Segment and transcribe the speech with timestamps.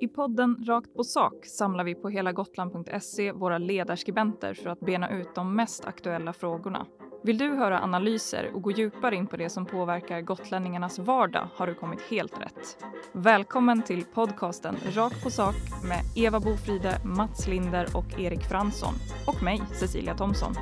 [0.00, 5.34] I podden Rakt på sak samlar vi på helagotland.se våra ledarskribenter för att bena ut
[5.34, 6.86] de mest aktuella frågorna.
[7.24, 11.66] Vill du höra analyser och gå djupare in på det som påverkar gotlänningarnas vardag har
[11.66, 12.84] du kommit helt rätt.
[13.12, 15.54] Välkommen till podcasten Rakt på sak
[15.88, 18.94] med Eva Bofride, Mats Linder och Erik Fransson.
[19.26, 20.54] Och mig, Cecilia Thomsson.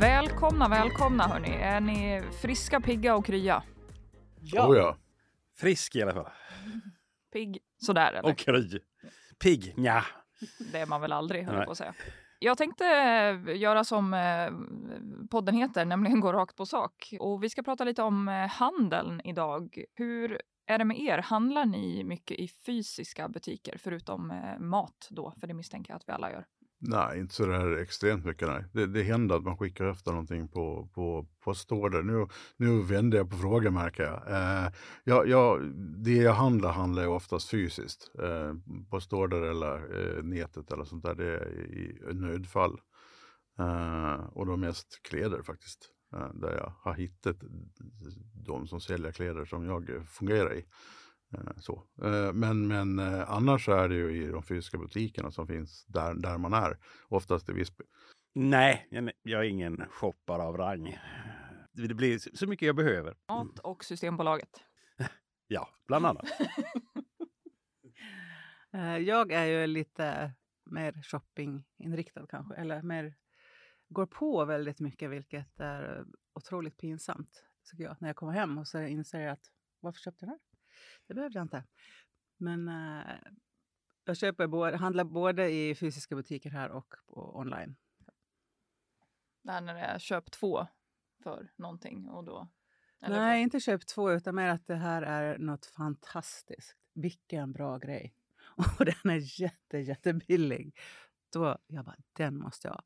[0.00, 1.50] Välkomna, välkomna hörni.
[1.50, 3.62] Är ni friska, pigga och krya?
[4.52, 4.68] Ja.
[4.68, 4.96] Oh ja.
[5.56, 6.30] Frisk i alla fall.
[7.32, 8.30] Pigg sådär eller?
[8.30, 8.80] Och kry.
[9.38, 10.02] Pigg, ja.
[10.72, 11.94] Det är man väl aldrig, höll på att säga.
[12.40, 14.50] Jag tänkte eh, göra som eh,
[15.30, 17.14] podden heter, nämligen gå rakt på sak.
[17.20, 19.84] Och vi ska prata lite om eh, handeln idag.
[19.94, 21.18] Hur är det med er?
[21.18, 25.34] Handlar ni mycket i fysiska butiker, förutom mat då?
[25.40, 26.46] För det misstänker jag att vi alla gör.
[26.80, 28.48] Nej, inte så där extremt mycket.
[28.48, 28.64] Nej.
[28.72, 32.02] Det, det händer att man skickar efter någonting på, på postorder.
[32.02, 34.30] Nu, nu vänder jag på frågan märker jag.
[34.30, 34.72] Eh,
[35.04, 35.74] jag, jag.
[36.04, 38.10] Det jag handlar handlar jag oftast fysiskt.
[38.22, 38.54] Eh,
[38.90, 41.14] postorder eller eh, nätet eller sånt där.
[41.14, 42.80] Det är i nödfall.
[43.58, 45.90] Eh, och då mest kläder faktiskt.
[46.12, 47.36] Eh, där jag har hittat
[48.46, 50.64] de som säljer kläder som jag fungerar i.
[51.34, 51.86] Eh, så.
[52.02, 56.14] Eh, men, men eh, annars är det ju i de fysiska butikerna som finns där,
[56.14, 56.78] där man är.
[57.08, 57.84] Oftast i Visby.
[58.34, 58.88] Nej,
[59.22, 60.98] jag är ingen shoppare av rang.
[61.72, 63.16] Det blir så mycket jag behöver.
[63.28, 64.64] Mat och Systembolaget.
[65.50, 66.28] Ja, bland annat.
[69.06, 70.32] jag är ju lite
[70.70, 73.14] mer shoppinginriktad kanske, eller mer
[73.88, 78.68] går på väldigt mycket, vilket är otroligt pinsamt tycker jag, när jag kommer hem och
[78.68, 80.47] så inser jag att varför köpte jag den här?
[81.08, 81.64] Det behövde jag inte.
[82.36, 83.16] Men äh,
[84.04, 87.76] jag köper både, handlar både i fysiska butiker här och på online.
[89.42, 90.66] Det här när det är köp två
[91.22, 92.48] för någonting och då?
[93.00, 93.36] Nej, vad?
[93.36, 96.76] inte köp två utan mer att det här är något fantastiskt.
[96.94, 98.14] Vilken bra grej!
[98.78, 100.78] Och den är jätte, jättebillig.
[101.32, 102.82] Då, jag bara, den måste jag ha.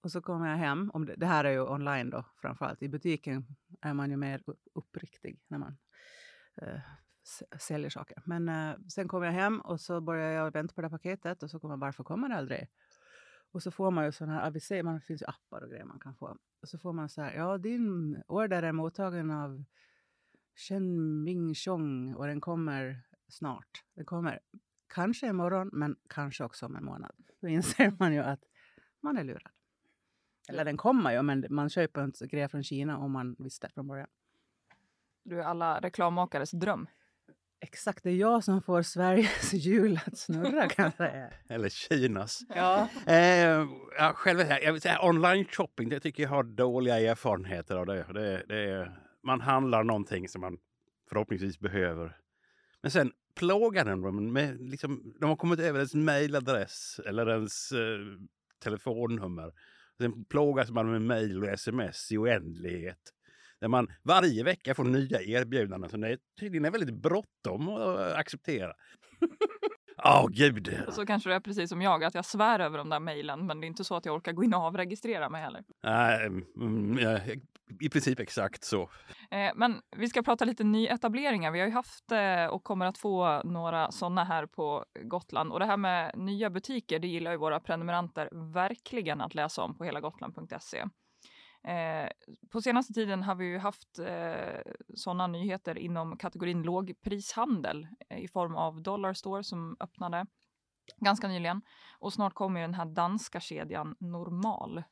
[0.00, 0.90] Och så kommer jag hem.
[0.94, 2.82] Om det, det, här är ju online då framförallt.
[2.82, 3.46] I butiken
[3.80, 4.42] är man ju mer
[4.74, 5.78] uppriktig när man
[6.56, 6.80] eh,
[7.58, 8.22] säljer saker.
[8.24, 11.50] Men eh, sen kommer jag hem och så börjar jag vänta på det paketet och
[11.50, 12.68] så kommer varför kommer det aldrig?
[13.52, 16.00] Och så får man ju sådana här aviser, man finns ju appar och grejer man
[16.00, 16.36] kan få.
[16.62, 19.64] Och så får man så här, ja din order är mottagen av
[20.56, 23.84] Chen Ming Chong och den kommer snart.
[23.94, 24.40] Den kommer
[24.94, 27.14] kanske imorgon, men kanske också om en månad.
[27.40, 28.44] Då inser man ju att
[29.00, 29.52] man är lurad.
[30.48, 33.86] Eller den kommer ju, men man köper inte grejer från Kina om man visste från
[33.86, 34.08] början.
[35.22, 36.86] Du är alla reklammakares dröm.
[37.64, 41.30] Exakt, det är jag som får Sveriges hjul att snurra kan jag säga.
[41.48, 42.40] Eller Kinas.
[42.48, 42.88] Ja.
[43.06, 43.66] Eh,
[43.98, 48.06] ja, själv, jag vill säga, online shopping, det tycker jag har dåliga erfarenheter av det.
[48.14, 48.92] det, det
[49.26, 50.58] man handlar någonting som man
[51.08, 52.16] förhoppningsvis behöver.
[52.82, 57.98] Men sen plågar den med, liksom, de har kommit över ens mejladress eller ens eh,
[58.62, 59.52] telefonnummer.
[59.98, 63.12] Sen plågas man med mejl och sms i oändlighet
[63.62, 68.72] där man varje vecka får nya erbjudanden som det tydligen är väldigt bråttom att acceptera.
[70.04, 70.82] Ja, oh, gud.
[70.86, 73.46] Och så kanske det är precis som jag, att jag svär över de där mejlen,
[73.46, 75.64] men det är inte så att jag orkar gå in och avregistrera mig heller.
[75.82, 76.98] Nej, mm,
[77.80, 78.82] i princip exakt så.
[79.30, 81.50] Eh, men vi ska prata lite nyetableringar.
[81.50, 85.52] Vi har ju haft eh, och kommer att få några sådana här på Gotland.
[85.52, 89.78] Och det här med nya butiker, det gillar ju våra prenumeranter verkligen att läsa om
[89.78, 90.84] på helagotland.se.
[91.64, 92.08] Eh,
[92.50, 94.60] på senaste tiden har vi ju haft eh,
[94.94, 100.26] sådana nyheter inom kategorin lågprishandel eh, i form av Dollarstore som öppnade
[100.96, 101.62] ganska nyligen.
[101.98, 104.82] Och snart kommer den här danska kedjan Normal.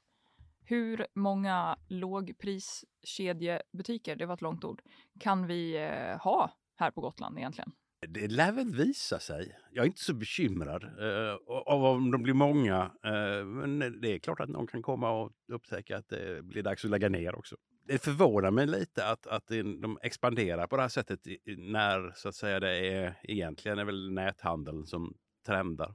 [0.64, 4.82] Hur många lågpriskedjebutiker, det var ett långt ord,
[5.20, 7.72] kan vi eh, ha här på Gotland egentligen?
[8.09, 9.56] Det lär väl visa sig.
[9.72, 12.91] Jag är inte så bekymrad eh, av om de blir många.
[13.05, 16.84] Eh, men det är klart att någon kan komma och upptäcka att det blir dags
[16.84, 17.56] att lägga ner också.
[17.87, 22.35] Det förvånar mig lite att, att de expanderar på det här sättet när så att
[22.35, 25.14] säga det är egentligen är väl näthandeln som
[25.46, 25.94] trendar.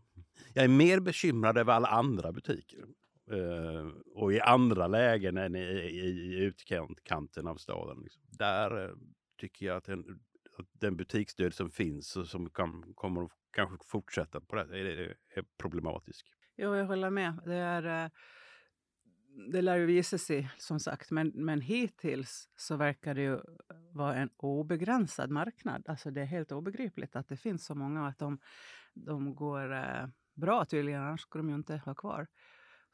[0.54, 2.86] Jag är mer bekymrad över alla andra butiker
[3.31, 7.98] eh, och i andra lägen än i, i, i utkanten av staden.
[8.04, 8.24] Liksom.
[8.30, 8.92] Där eh,
[9.38, 10.19] tycker jag att en,
[10.72, 15.46] den butiksdöd som finns och som kan, kommer att kanske fortsätta på det är, är
[15.57, 16.31] problematisk.
[16.57, 17.40] Jo, jag håller med.
[17.46, 18.12] Det, är, eh,
[19.52, 21.12] det lär ju visa sig, som sagt.
[21.12, 23.40] Men, men hittills så verkar det ju
[23.92, 25.84] vara en obegränsad marknad.
[25.88, 28.40] Alltså det är helt obegripligt att det finns så många och att de,
[28.94, 31.01] de går eh, bra tydligen.
[31.01, 32.28] Annars skulle de ju inte ha kvar.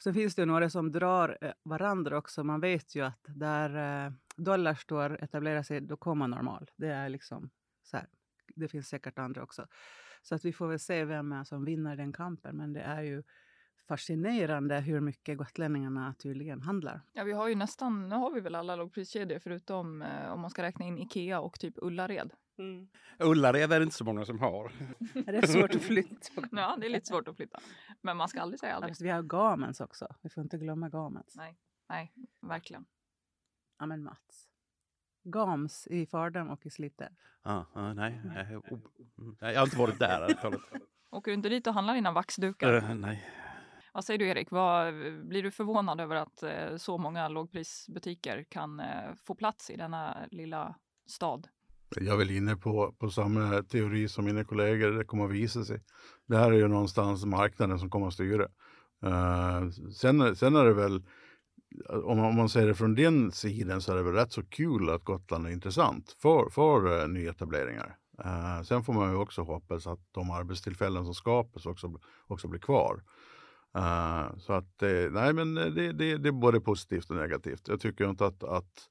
[0.03, 2.43] Sen finns det ju några som drar eh, varandra också.
[2.43, 6.69] Man vet ju att där eh, dollar står etablerar sig, då kommer normal.
[6.75, 7.49] Det är liksom
[7.83, 8.07] så här.
[8.55, 9.67] Det finns säkert andra också.
[10.21, 12.57] Så att vi får väl se vem som vinner den kampen.
[12.57, 13.23] Men det är ju
[13.87, 17.01] fascinerande hur mycket gotlänningarna tydligen handlar.
[17.13, 20.49] Ja, vi har ju nästan, nu har vi väl alla lågpriskedjor förutom eh, om man
[20.49, 22.33] ska räkna in Ikea och typ Ullared.
[22.57, 22.87] Mm.
[23.19, 24.71] Ullared är det inte så många som har.
[25.25, 26.41] det är svårt att flytta.
[26.51, 27.59] ja, det är lite svårt att flytta.
[28.01, 28.91] Men man ska aldrig säga aldrig.
[28.91, 30.07] Alltså, vi har Gamens också.
[30.21, 31.35] Vi får inte glömma Gamens.
[31.35, 31.57] Nej,
[31.89, 32.85] nej, verkligen.
[33.79, 34.47] Ja, men Mats.
[35.23, 37.09] Gams i Fardam och i Slite.
[37.41, 38.61] Ah, ah, nej, jag,
[39.39, 40.37] jag har inte varit där.
[41.09, 42.73] Åker du inte dit och handlar dina vaxdukar?
[42.73, 43.29] Uh, nej.
[43.93, 44.51] Vad säger du Erik?
[44.51, 44.93] Vad,
[45.27, 50.17] blir du förvånad över att eh, så många lågprisbutiker kan eh, få plats i denna
[50.31, 50.75] lilla
[51.07, 51.47] stad?
[51.95, 54.91] Jag är väl inne på, på samma teori som mina kollegor.
[54.91, 55.81] Det kommer att visa sig.
[56.27, 58.47] Det här är ju någonstans marknaden som kommer att styra.
[59.05, 61.03] Uh, sen, sen är det väl,
[62.03, 64.43] om man, om man ser det från den sidan så är det väl rätt så
[64.43, 67.97] kul att Gotland är intressant för, för uh, nyetableringar.
[68.25, 72.59] Uh, sen får man ju också hoppas att de arbetstillfällen som skapas också, också blir
[72.59, 73.03] kvar.
[73.77, 77.67] Uh, så att eh, nej men eh, det, det, det, är både positivt och negativt.
[77.67, 78.89] Jag tycker inte att, att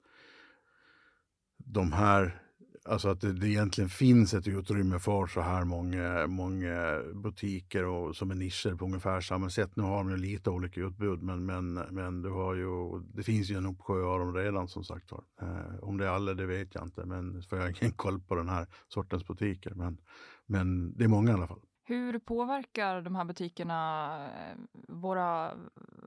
[1.59, 2.41] de här
[2.85, 8.17] Alltså att det, det egentligen finns ett utrymme för så här många, många butiker och,
[8.17, 9.77] som är nischer på ungefär samma sätt.
[9.77, 13.51] Nu har de ju lite olika utbud men, men, men du har ju, det finns
[13.51, 15.25] ju en uppsjö av dem redan som sagt var.
[15.43, 18.21] Uh, om det är alla det vet jag inte men för jag har ingen koll
[18.21, 19.75] på den här sortens butiker.
[19.75, 19.99] Men,
[20.47, 21.61] men det är många i alla fall.
[21.91, 24.57] Hur påverkar de här butikerna eh,
[24.89, 25.59] våra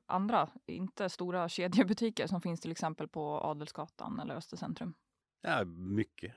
[0.05, 4.93] andra, inte stora kedjebutiker som finns till exempel på Adelsgatan eller Östercentrum?
[5.41, 6.35] Ja, mycket.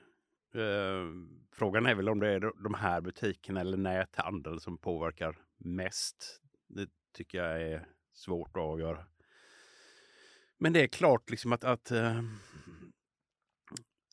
[0.53, 1.05] Eh,
[1.51, 6.41] frågan är väl om det är de här butikerna eller näthandeln som påverkar mest.
[6.67, 9.05] Det tycker jag är svårt att avgöra.
[10.57, 12.21] Men det är klart liksom att, att, eh,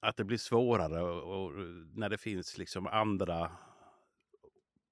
[0.03, 1.53] att det blir svårare och, och
[1.95, 3.51] när det finns liksom andra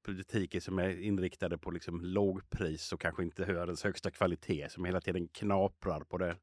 [0.03, 5.01] butiker som är inriktade på liksom lågpris och kanske inte världens högsta kvalitet som hela
[5.01, 6.37] tiden knaprar på det,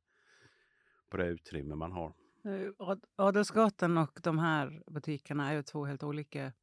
[1.10, 2.14] på det utrymme man har.
[2.46, 6.54] Eh, Adelsgatan och de här butikerna är ju två helt olika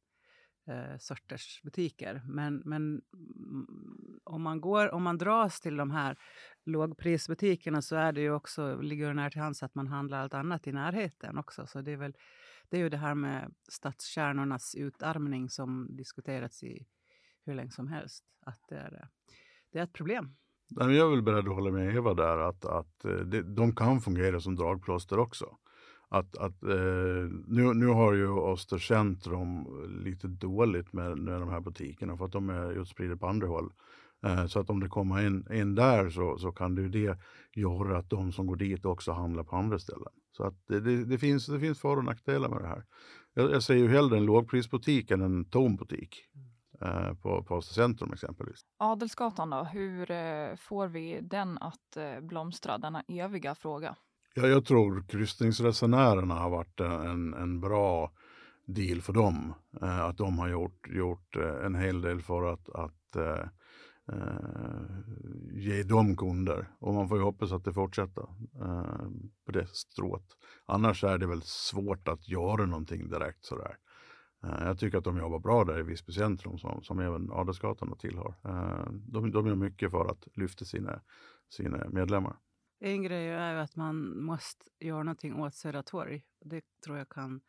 [0.67, 2.21] eh, sorters butiker.
[2.25, 3.67] Men, men mm,
[4.23, 6.17] om, man går, om man dras till de här
[6.65, 10.33] lågprisbutikerna så är det ju också, ligger det nära till hands att man handlar allt
[10.33, 11.67] annat i närheten också.
[11.67, 12.13] Så det är, väl,
[12.69, 16.87] det är ju det här med stadskärnornas utarmning som diskuterats i
[17.45, 18.23] hur länge som helst.
[18.45, 19.07] Att det är, eh,
[19.71, 20.35] det är ett problem.
[20.69, 24.39] Jag är väl beredd att hålla med Eva där att, att eh, de kan fungera
[24.39, 25.57] som dragplåster också
[26.09, 29.65] att, att eh, nu, nu har ju Östercentrum
[30.03, 33.73] lite dåligt med, med de här butikerna för att de är utspridda på andra håll.
[34.25, 37.19] Eh, så att om det kommer in, in där så, så kan det ju det
[37.53, 40.13] göra att de som går dit också handlar på andra ställen.
[40.37, 42.85] Så att det, det, det finns, det finns för och nackdelar med det här.
[43.33, 46.15] Jag, jag säger ju hellre en lågprisbutik än en tom butik.
[46.81, 48.61] Eh, på, på Östercentrum exempelvis.
[48.77, 53.95] Adelsgatan då, hur eh, får vi den att eh, blomstra, denna eviga fråga?
[54.33, 58.11] Ja, jag tror kryssningsresenärerna har varit en, en bra
[58.65, 59.53] deal för dem.
[59.81, 63.47] Eh, att de har gjort, gjort eh, en hel del för att, att eh,
[64.13, 64.99] eh,
[65.51, 66.67] ge dem kunder.
[66.79, 68.25] Och man får ju hoppas att det fortsätter
[68.61, 69.07] eh,
[69.47, 70.37] på det strået.
[70.65, 73.77] Annars är det väl svårt att göra någonting direkt sådär.
[74.43, 77.97] Eh, jag tycker att de jobbar bra där i Visby centrum som, som även Adelsgatan
[77.97, 78.35] tillhör.
[78.43, 81.01] Eh, de, de gör mycket för att lyfta sina,
[81.49, 82.37] sina medlemmar.
[82.79, 86.23] En grej är ju att man måste göra någonting åt Södra torg.
[86.45, 87.41] Det tror jag kan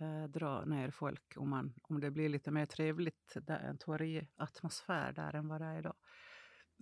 [0.00, 5.12] eh, dra ner folk om, man, om det blir lite mer trevligt, där, en torgatmosfär
[5.12, 5.96] där än vad det är idag.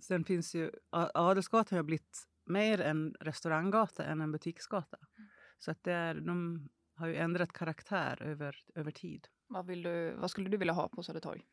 [0.03, 0.71] Sen finns ju
[1.13, 4.97] Adelsgatan har blivit mer en restauranggata än en butiksgata.
[5.17, 5.29] Mm.
[5.57, 9.27] Så att det är, de har ju ändrat karaktär över, över tid.
[9.47, 11.45] Vad, vill du, vad skulle du vilja ha på Södertorg?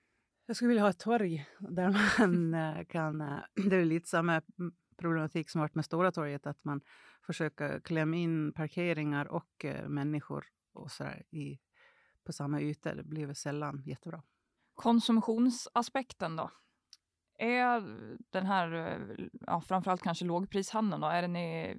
[0.46, 3.20] Jag skulle vilja ha ett torg där man eh, kan...
[3.20, 4.42] Eh, det är lite samma
[4.96, 6.80] problematik som varit med Stora torget, att man
[7.26, 11.58] försöker klämma in parkeringar och eh, människor och så i,
[12.24, 12.94] på samma yta.
[12.94, 14.22] Det blir väl sällan jättebra.
[14.74, 16.50] Konsumtionsaspekten då?
[17.38, 17.82] Är
[18.30, 21.76] den här, eh, ja, framförallt kanske lågprishandeln då, är den i,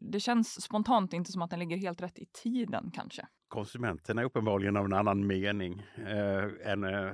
[0.00, 3.26] det känns spontant inte som att den ligger helt rätt i tiden kanske?
[3.48, 7.12] Konsumenterna är uppenbarligen av en annan mening eh, än, eh,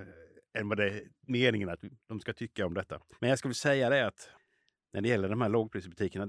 [0.58, 3.00] än vad det är meningen att de ska tycka om detta.
[3.20, 4.30] Men jag skulle säga det att
[4.92, 6.26] när det gäller de här lågprisbutikerna,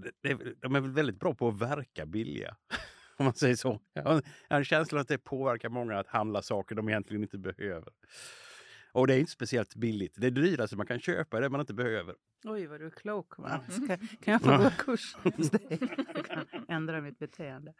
[0.61, 2.55] de är väl väldigt bra på att verka billiga.
[3.17, 3.79] Om man säger så.
[3.93, 7.93] Jag har en känsla att det påverkar många att handla saker de egentligen inte behöver.
[8.95, 10.15] Och det är inte speciellt billigt.
[10.17, 12.15] Det dyraste man kan köpa är det man inte behöver.
[12.43, 13.37] Oj, vad du är klok.
[13.37, 13.61] Va?
[13.69, 15.79] Ska, kan jag få gå kurs hos dig?
[16.15, 17.73] Jag kan ändra mitt beteende.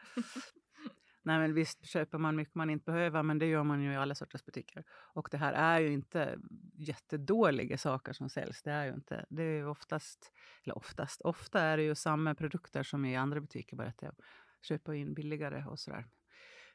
[1.23, 3.95] Nej, men visst köper man mycket man inte behöver, men det gör man ju i
[3.95, 4.83] alla sorters butiker.
[5.13, 6.39] Och det här är ju inte
[6.73, 8.61] jättedåliga saker som säljs.
[8.63, 9.25] Det är ju inte.
[9.29, 10.31] Det är oftast,
[10.63, 14.15] eller oftast, ofta är det ju samma produkter som i andra butiker, bara att jag
[14.61, 16.05] köper in billigare och sådär.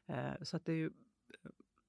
[0.09, 0.91] Eh, så att det är ju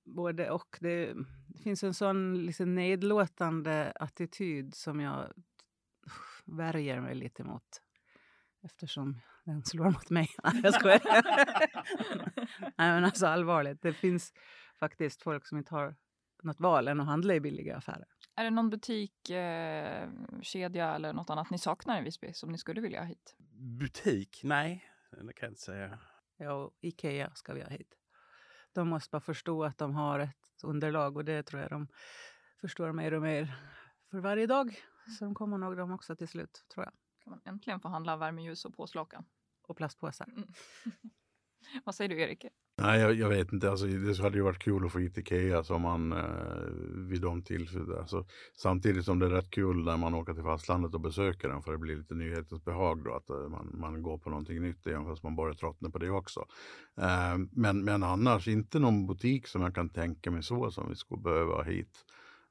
[0.06, 0.78] både och.
[0.80, 1.14] Det,
[1.48, 5.34] det finns en sån liksom nedlåtande attityd som jag
[6.46, 7.82] värjer mig lite emot.
[8.64, 10.28] Eftersom den slår mot mig.
[10.64, 11.02] Jag skojar.
[12.60, 13.82] Nej, men alltså allvarligt.
[13.82, 14.34] Det finns
[14.80, 15.96] faktiskt folk som inte har
[16.44, 18.08] något val än att handla i billiga affärer.
[18.36, 20.10] Är det någon butik, eh,
[20.42, 23.36] kedja eller något annat ni saknar i Visby som ni skulle vilja ha hit?
[23.80, 24.42] Butik?
[24.44, 26.00] Nej, det kan jag inte säga.
[26.38, 28.01] Ja, Ikea ska vi ha hit.
[28.74, 31.88] De måste bara förstå att de har ett underlag och det tror jag de
[32.62, 33.56] förstår mer och mer
[34.12, 34.80] för varje dag.
[35.20, 36.94] Så de kommer nog de också till slut, tror jag.
[37.24, 39.26] Kan man äntligen få handla värmeljus och påslakan?
[39.62, 40.28] Och plastpåsar.
[40.28, 40.48] Mm.
[41.86, 42.46] Vad säger du Erik?
[42.82, 43.70] Nej, jag, jag, vet inte.
[43.70, 46.26] Alltså, det hade ju varit kul att få hit Ikea som man eh,
[46.94, 48.00] vid de tillfällena.
[48.00, 48.26] Alltså,
[48.58, 51.72] samtidigt som det är rätt kul när man åker till fastlandet och besöker den för
[51.72, 53.14] det blir lite nyhetens behag då.
[53.14, 56.10] Att eh, man, man går på någonting nytt igen fast man börjar tröttna på det
[56.10, 56.46] också.
[57.02, 60.96] Eh, men, men annars inte någon butik som jag kan tänka mig så som vi
[60.96, 62.06] skulle behöva hit.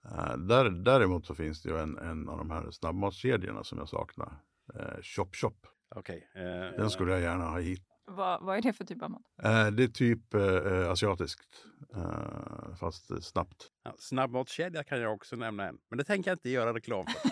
[0.04, 3.88] Eh, där, däremot så finns det ju en, en av de här snabbmatskedjorna som jag
[3.88, 4.32] saknar.
[4.74, 5.66] Eh, Chop Chop.
[5.94, 6.28] Okej.
[6.34, 7.89] eh, Den skulle jag gärna ha hit.
[8.10, 9.22] Vad, vad är det för typ av mat?
[9.42, 11.64] Eh, det är typ eh, asiatiskt,
[11.96, 13.66] eh, fast eh, snabbt.
[13.84, 15.78] ja, Snabbmatskedja kan jag också nämna en.
[15.90, 17.14] Men det tänker jag inte göra reklam för.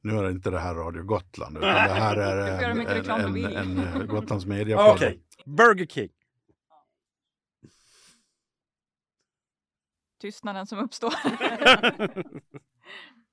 [0.00, 2.86] Nu är det inte det här Radio Gotland, utan det här är en, en,
[3.36, 5.18] en, en, eh, Gotlands Okej, Media-podd.
[5.46, 6.08] Burger King.
[10.20, 11.12] Tystnaden som uppstår.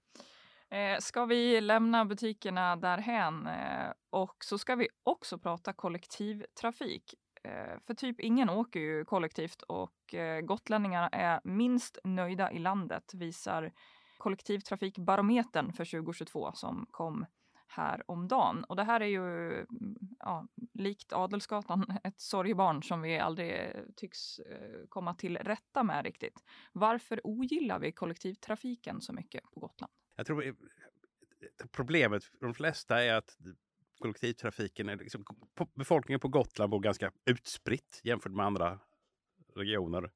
[0.71, 7.13] Eh, ska vi lämna butikerna därhän eh, och så ska vi också prata kollektivtrafik.
[7.43, 13.13] Eh, för typ ingen åker ju kollektivt och eh, gotlänningarna är minst nöjda i landet
[13.13, 13.71] visar
[14.17, 17.25] kollektivtrafikbarometern för 2022 som kom
[17.67, 18.63] här om dagen.
[18.63, 23.83] Och det här är ju mm, ja, likt Adelsgatan ett sorgebarn som vi aldrig eh,
[23.95, 26.43] tycks eh, komma till rätta med riktigt.
[26.71, 29.91] Varför ogillar vi kollektivtrafiken så mycket på Gotland?
[30.21, 30.53] Jag tror eh,
[31.71, 33.37] problemet för de flesta är att
[33.99, 35.25] kollektivtrafiken är liksom,
[35.75, 38.79] befolkningen på Gotland bor ganska utspritt jämfört med andra
[39.55, 40.11] regioner.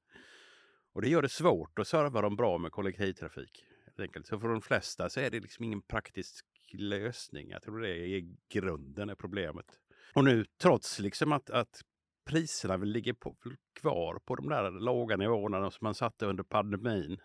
[0.93, 3.65] Och det gör det svårt att serva dem bra med kollektivtrafik.
[3.97, 4.27] enkelt.
[4.27, 7.49] Så för de flesta så är det liksom ingen praktisk lösning.
[7.49, 9.79] Jag tror det är i grunden är problemet.
[10.13, 11.81] Och nu trots liksom att, att
[12.25, 13.35] priserna väl ligger på,
[13.79, 17.17] kvar på de där låga nivåerna som man satte under pandemin.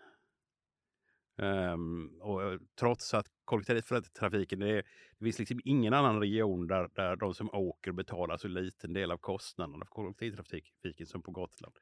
[1.37, 4.83] Ehm, och eh, trots att kollektivtrafiken, det, är,
[5.17, 9.11] det finns liksom ingen annan region där, där de som åker betalar så liten del
[9.11, 11.75] av kostnaderna för kollektivtrafiken som på Gotland.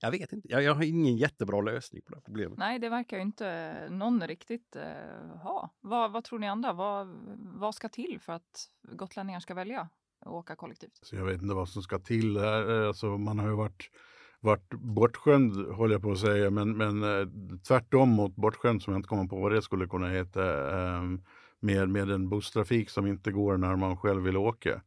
[0.00, 2.58] Jag vet inte, jag, jag har ingen jättebra lösning på det här problemet.
[2.58, 5.70] Nej, det verkar ju inte någon riktigt eh, ha.
[5.80, 6.72] Vad, vad tror ni andra?
[6.72, 7.06] Vad,
[7.38, 9.88] vad ska till för att gotlänningar ska välja
[10.20, 10.98] att åka kollektivt?
[11.02, 12.36] Så jag vet inte vad som ska till.
[12.36, 13.90] Eh, Alltså, man har ju varit,
[14.40, 17.28] varit bortskämd, håller jag på att säga, men, men eh,
[17.68, 21.20] tvärtom mot bortskämd som jag inte kommer på vad det skulle kunna heta, ehm,
[21.60, 24.80] med, med en busstrafik som inte går när man själv vill åka.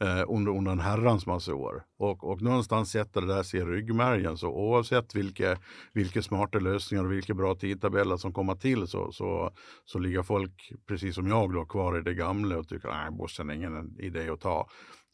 [0.00, 1.84] Eh, under, under en herrans massa år.
[1.98, 4.36] Och, och någonstans sätter det där sig i ryggmärgen.
[4.36, 5.58] Så oavsett vilka,
[5.92, 9.50] vilka smarta lösningar och vilka bra tidtabeller som kommer till så, så,
[9.84, 13.50] så ligger folk, precis som jag, då, kvar i det gamla och tycker att bussen
[13.50, 14.68] är ingen idé att ta.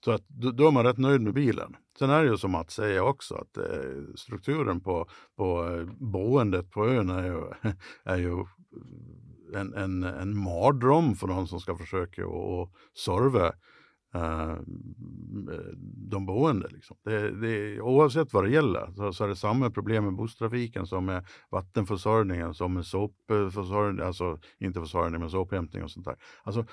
[0.04, 1.76] Så att då, då är man rätt nöjd med bilen.
[1.98, 5.06] Sen är det ju som att säga också att eh, strukturen på,
[5.36, 7.42] på eh, boendet på ön är ju,
[8.04, 8.44] är ju
[9.54, 12.70] en, en, en mardröm för de som ska försöka att
[13.04, 13.46] serva
[14.14, 14.56] eh,
[16.10, 16.68] de boende.
[16.68, 16.96] Liksom.
[17.04, 21.04] Det, det, oavsett vad det gäller så, så är det samma problem med busstrafiken som
[21.04, 26.16] med vattenförsörjningen, som med sopförsörjning, alltså inte försörjning men sophämtning och sånt där.
[26.42, 26.64] Alltså,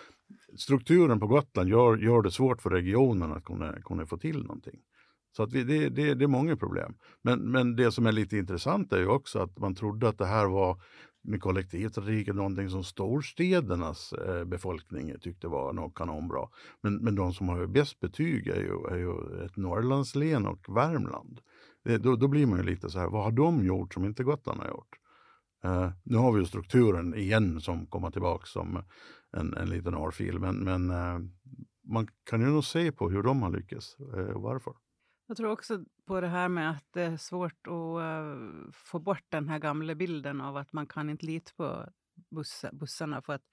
[0.57, 4.79] strukturen på Gotland gör, gör det svårt för regionen att kunna, kunna få till någonting.
[5.31, 6.93] Så att vi, det, det, det är många problem.
[7.21, 10.25] Men, men det som är lite intressant är ju också att man trodde att det
[10.25, 10.81] här var
[11.23, 16.47] med kollektivtrafiken någonting som storstädernas eh, befolkning tyckte var något kanonbra.
[16.81, 21.39] Men, men de som har bäst betyg är ju, är ju ett Norrlandslän och Värmland.
[21.83, 24.23] Det, då, då blir man ju lite så här, vad har de gjort som inte
[24.23, 24.95] Gotland har gjort?
[25.63, 28.83] Eh, nu har vi ju strukturen igen som kommer tillbaka som
[29.37, 31.19] en, en liten örfil, men, men eh,
[31.83, 34.73] man kan ju nog se på hur de har lyckats eh, och varför.
[35.27, 39.25] Jag tror också på det här med att det är svårt att eh, få bort
[39.29, 41.89] den här gamla bilden av att man kan inte lita på
[42.29, 43.21] buss, bussarna.
[43.21, 43.43] För att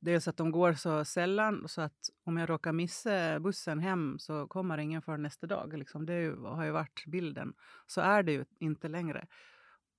[0.00, 4.46] dels att de går så sällan så att om jag råkar missa bussen hem så
[4.46, 5.78] kommer ingen för nästa dag.
[5.78, 6.06] Liksom.
[6.06, 7.54] Det ju, har ju varit bilden.
[7.86, 9.26] Så är det ju inte längre.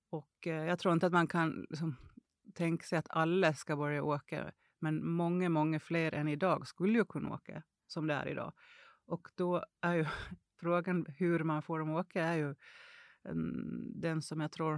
[0.09, 1.95] Och eh, jag tror inte att man kan liksom,
[2.53, 4.51] tänka sig att alla ska börja åka.
[4.79, 8.53] Men många, många fler än idag skulle ju kunna åka som det är idag.
[9.05, 10.05] Och då är ju
[10.59, 12.55] frågan hur man får dem att åka är ju
[13.95, 14.75] den som jag tror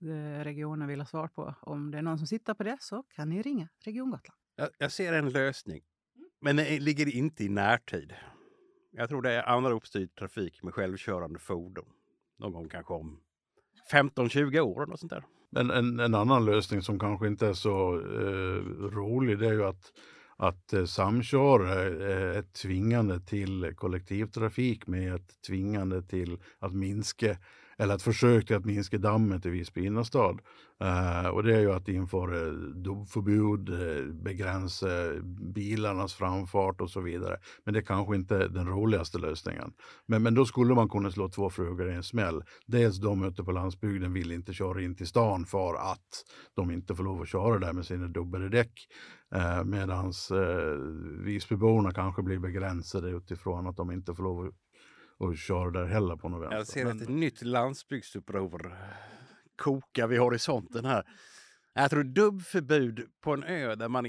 [0.00, 1.54] eh, regionen vill ha svar på.
[1.60, 4.38] Om det är någon som sitter på det så kan ni ringa Region Gotland.
[4.56, 5.82] Jag, jag ser en lösning,
[6.40, 8.14] men den ligger inte i närtid.
[8.90, 11.86] Jag tror det är anropsstyrd trafik med självkörande fordon.
[12.36, 13.20] Någon gång kanske om
[13.92, 15.24] 15-20 år och sånt där.
[15.56, 18.60] En, en, en, annan lösning som kanske inte är så eh,
[18.90, 19.92] rolig det är ju att
[20.36, 27.36] att eh, samköra eh, är tvingande till kollektivtrafik med ett tvingande till att minska
[27.78, 30.40] eller ett försök till att minska dammet i Visby innerstad.
[30.80, 35.22] Eh, och det är ju att införa eh, förbud, eh, begränsa eh,
[35.54, 37.36] bilarnas framfart och så vidare.
[37.64, 39.72] Men det är kanske inte den roligaste lösningen.
[40.06, 42.42] Men, men då skulle man kunna slå två frågor i en smäll.
[42.66, 46.94] Dels de ute på landsbygden vill inte köra in till stan för att de inte
[46.94, 48.72] får lov att köra där med sina dubbade däck.
[49.34, 54.54] Eh, Medan eh, Visbyborna kanske blir begränsade utifrån att de inte får lov att
[55.18, 56.56] och köra där heller på något vänster.
[56.56, 58.76] Jag ser ett nytt landsbygdsuppror
[59.56, 61.04] koka vid horisonten här.
[61.74, 64.06] Jag tror dubbförbud på en ö där man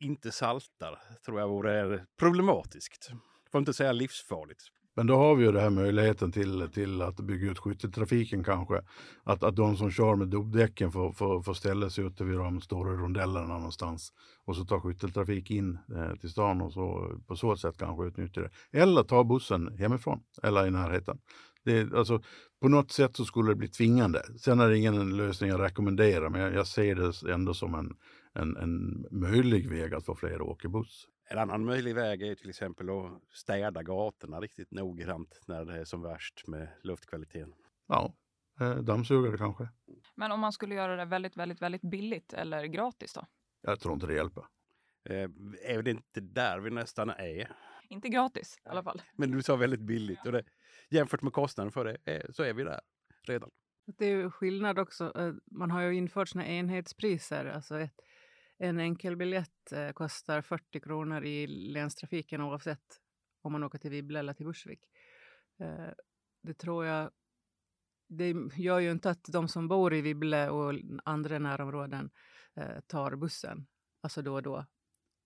[0.00, 3.10] inte saltar tror jag vore problematiskt.
[3.52, 4.62] Får inte säga livsfarligt.
[4.94, 8.80] Men då har vi ju den här möjligheten till, till att bygga ut skytteltrafiken kanske.
[9.24, 12.60] Att, att de som kör med dubbdäcken får, får, får ställa sig ute vid de
[12.60, 14.12] stora rondellerna någonstans.
[14.44, 18.40] Och så tar skytteltrafik in eh, till stan och så på så sätt kanske utnyttja
[18.40, 18.78] det.
[18.78, 21.18] Eller ta bussen hemifrån eller i närheten.
[21.64, 22.22] Det, alltså,
[22.62, 24.22] på något sätt så skulle det bli tvingande.
[24.40, 27.94] Sen är det ingen lösning jag rekommenderar men jag, jag ser det ändå som en,
[28.34, 31.06] en, en möjlig väg att få fler att åka buss.
[31.32, 35.84] En annan möjlig väg är till exempel att städa gatorna riktigt noggrant när det är
[35.84, 37.54] som värst med luftkvaliteten.
[37.88, 38.14] Ja,
[38.60, 39.68] eh, dammsugare kanske.
[40.14, 43.26] Men om man skulle göra det väldigt, väldigt, väldigt billigt eller gratis då?
[43.60, 44.44] Jag tror inte det hjälper.
[45.04, 45.28] Eh,
[45.62, 47.52] är det inte där vi nästan är?
[47.88, 49.02] Inte gratis i alla fall.
[49.16, 50.44] Men du sa väldigt billigt och det,
[50.90, 52.80] jämfört med kostnaden för det eh, så är vi där
[53.22, 53.50] redan.
[53.86, 55.12] Det är ju skillnad också.
[55.16, 57.44] Eh, man har ju infört sina enhetspriser.
[57.44, 58.00] Alltså ett,
[58.62, 63.00] en enkel biljett eh, kostar 40 kronor i länstrafiken oavsett
[63.42, 64.88] om man åker till Vibble eller till Bursvik.
[65.60, 65.90] Eh,
[66.42, 67.10] det tror jag
[68.08, 72.10] det gör ju inte att de som bor i Vibble och andra närområden
[72.54, 73.66] eh, tar bussen,
[74.00, 74.66] alltså då och då.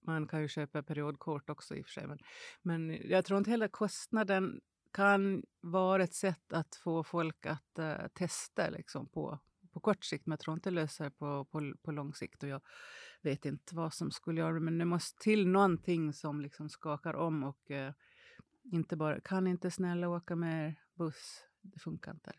[0.06, 2.06] Man kan ju köpa periodkort också i och för sig.
[2.06, 2.18] Men,
[2.62, 4.60] men jag tror inte heller kostnaden
[4.92, 9.38] kan vara ett sätt att få folk att uh, testa liksom, på,
[9.72, 10.26] på kort sikt.
[10.26, 12.42] Men jag tror inte det löser på, på, på lång sikt.
[12.42, 12.60] Och jag
[13.26, 14.60] vet inte vad som skulle göra det.
[14.60, 17.44] Men det måste till någonting som liksom skakar om.
[17.44, 17.90] och uh,
[18.72, 21.42] inte bara Kan inte snälla åka mer buss?
[21.62, 22.32] Det funkar inte.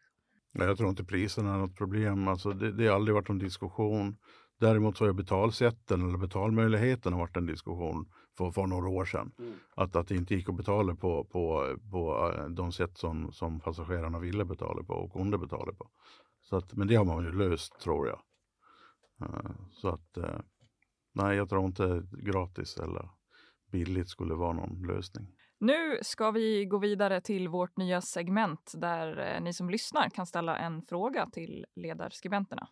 [0.52, 2.28] Jag tror inte priserna är något problem.
[2.28, 4.18] Alltså det, det har aldrig varit någon diskussion.
[4.60, 9.32] Däremot så har betalsätten eller betalmöjligheten varit en diskussion för, för några år sedan.
[9.40, 9.54] Mm.
[9.76, 13.60] Att, att det inte gick att betala på, på, på eh, de sätt som, som
[13.60, 15.90] passagerarna ville betala på och kunde betala på.
[16.42, 18.20] Så att, men det har man ju löst tror jag.
[19.22, 20.40] Uh, så att uh,
[21.18, 23.10] nej, jag tror inte gratis eller
[23.72, 25.28] billigt skulle vara någon lösning.
[25.60, 30.26] Nu ska vi gå vidare till vårt nya segment där eh, ni som lyssnar kan
[30.26, 32.68] ställa en fråga till ledarskribenterna.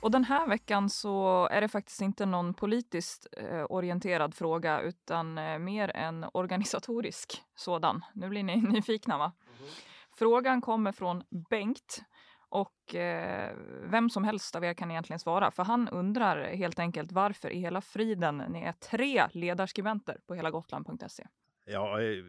[0.00, 5.38] Och den här veckan så är det faktiskt inte någon politiskt eh, orienterad fråga utan
[5.38, 8.04] eh, mer en organisatorisk sådan.
[8.14, 9.32] Nu blir ni nyfikna va?
[9.58, 9.70] Mm.
[10.12, 12.02] Frågan kommer från Bengt
[12.48, 17.12] och eh, vem som helst av er kan egentligen svara, för han undrar helt enkelt
[17.12, 21.26] varför i hela friden ni är tre ledarskribenter på helagotland.se.
[21.66, 22.24] Ja, eh,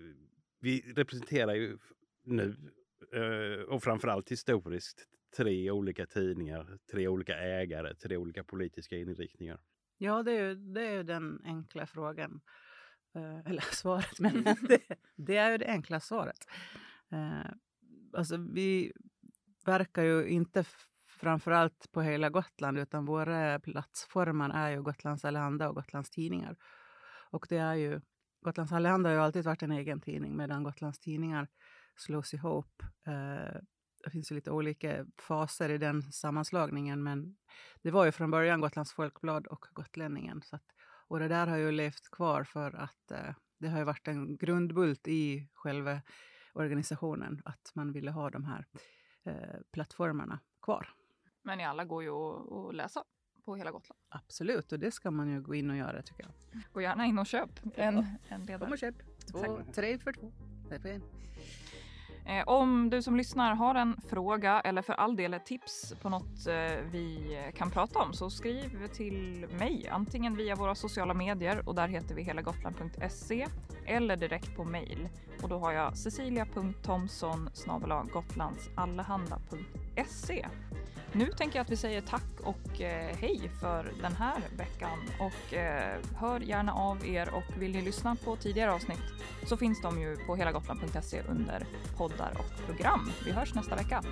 [0.59, 1.77] vi representerar ju
[2.23, 2.55] nu
[3.13, 9.59] eh, och framförallt historiskt tre olika tidningar, tre olika ägare, tre olika politiska inriktningar.
[9.97, 12.41] Ja, det är ju, det är den enkla frågan.
[13.15, 14.81] Eh, eller svaret, men det,
[15.15, 16.45] det, är ju det enkla svaret
[18.13, 18.91] alltså vi
[19.65, 20.63] verkar ju inte
[21.07, 26.55] framförallt på hela Gotland utan våra plattformar är ju Gotlands Allehanda och Gotlands Tidningar.
[27.31, 28.01] Och det är ju,
[28.41, 31.47] Gotlands Allehanda har ju alltid varit en egen tidning medan Gotlands Tidningar
[31.95, 33.61] slås ihop eh,
[34.03, 37.35] det finns ju lite olika faser i den sammanslagningen, men
[37.81, 40.41] det var ju från början Gotlands Folkblad och Gotlänningen.
[40.41, 40.65] Så att,
[41.07, 44.37] och det där har ju levt kvar för att eh, det har ju varit en
[44.37, 46.01] grundbult i själva
[46.53, 48.65] organisationen att man ville ha de här
[49.23, 50.89] eh, plattformarna kvar.
[51.41, 53.03] Men ni alla går ju att, läsa
[53.45, 53.99] på hela Gotland.
[54.09, 56.61] Absolut, och det ska man ju gå in och göra tycker jag.
[56.71, 58.59] Gå gärna in och köp en, en ledare.
[58.59, 58.95] Kom och köp!
[59.31, 60.31] Två, tre för två.
[60.69, 61.03] Det är en.
[62.25, 66.09] Eh, om du som lyssnar har en fråga eller för all del ett tips på
[66.09, 66.53] något eh,
[66.91, 71.87] vi kan prata om så skriv till mig antingen via våra sociala medier och där
[71.87, 73.47] heter vi helagotland.se
[73.85, 75.09] eller direkt på mail
[75.43, 77.49] och då har jag cecilia.thomson
[78.13, 80.47] gotlandsallehanda.se.
[81.13, 85.53] Nu tänker jag att vi säger tack och eh, hej för den här veckan och
[85.53, 89.03] eh, hör gärna av er och vill ni lyssna på tidigare avsnitt
[89.47, 91.65] så finns de ju på helagotland.se under
[91.97, 93.11] poddar och program.
[93.25, 94.03] Vi hörs nästa vecka.